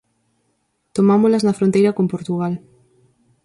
[0.95, 2.53] Tomámolas na fronteira con Portugal.